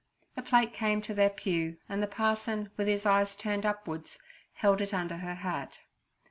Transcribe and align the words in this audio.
The 0.33 0.41
plate 0.41 0.73
came 0.73 1.03
to 1.03 1.13
their 1.13 1.29
pew, 1.29 1.77
and 1.87 2.01
the 2.01 2.07
parson, 2.07 2.71
with 2.75 2.87
his 2.87 3.05
eyes 3.05 3.35
turned 3.35 3.67
upward, 3.67 4.09
held 4.53 4.81
it 4.81 4.95
under 4.95 5.17
her 5.17 5.35
hat. 5.35 5.81